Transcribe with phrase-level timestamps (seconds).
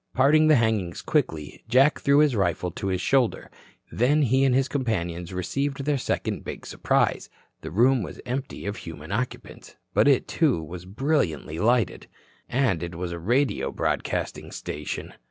[0.15, 3.51] Parting the hangings quickly, Jack threw his rifle to his shoulder.
[3.91, 7.29] Then he and his companions received their second big surprise.
[7.61, 9.75] The room was empty of human occupants.
[9.93, 12.07] But it, too, was brilliantly lighted.
[12.49, 15.13] And it was a radio broadcasting station.